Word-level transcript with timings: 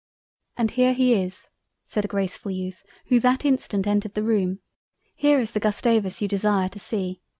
"And 0.57 0.71
here 0.71 0.93
he 0.93 1.13
is; 1.13 1.51
(said 1.85 2.05
a 2.05 2.07
Gracefull 2.07 2.51
Youth 2.55 2.83
who 3.05 3.19
that 3.19 3.45
instant 3.45 3.85
entered 3.85 4.15
the 4.15 4.23
room) 4.23 4.57
here 5.15 5.39
is 5.39 5.51
the 5.51 5.59
Gustavus 5.59 6.23
you 6.23 6.27
desire 6.27 6.69
to 6.69 6.79
see. 6.79 7.21